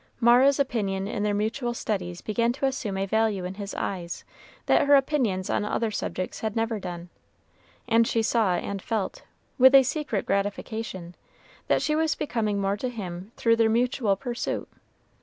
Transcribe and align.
Mara's 0.19 0.59
opinion 0.59 1.07
in 1.07 1.21
their 1.21 1.35
mutual 1.35 1.75
studies 1.75 2.21
began 2.21 2.51
to 2.53 2.65
assume 2.65 2.97
a 2.97 3.05
value 3.05 3.45
in 3.45 3.53
his 3.53 3.75
eyes 3.75 4.23
that 4.65 4.87
her 4.87 4.95
opinions 4.95 5.47
on 5.47 5.63
other 5.63 5.91
subjects 5.91 6.39
had 6.39 6.55
never 6.55 6.79
done, 6.79 7.09
and 7.87 8.07
she 8.07 8.23
saw 8.23 8.55
and 8.55 8.81
felt, 8.81 9.21
with 9.59 9.75
a 9.75 9.83
secret 9.83 10.25
gratification, 10.25 11.13
that 11.67 11.83
she 11.83 11.95
was 11.95 12.15
becoming 12.15 12.59
more 12.59 12.77
to 12.77 12.89
him 12.89 13.31
through 13.37 13.57
their 13.57 13.69
mutual 13.69 14.15
pursuit. 14.15 14.67